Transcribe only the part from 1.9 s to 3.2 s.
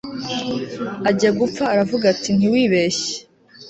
ati ntiwibeshye